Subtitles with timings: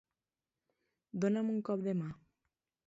[1.25, 2.13] Dona'm un cop de mà